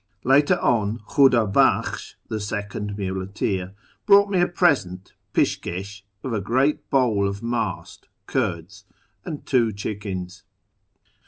[0.23, 3.75] Later on, Ivhuda bakhsh, the second muleteer,
[4.07, 8.85] brought me a present (pishJxsh) of a great bowl of mdst (curds),
[9.25, 10.41] and tw'o chickens.